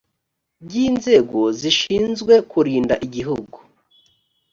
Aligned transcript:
by 0.65 0.73
inzego 0.87 1.39
zishinzwe 1.59 2.33
kurinda 2.51 2.95
igihugu 3.05 3.57